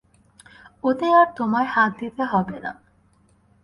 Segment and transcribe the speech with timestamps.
[0.83, 2.71] ওতে আর তোমায় হাত দিতে হবে না।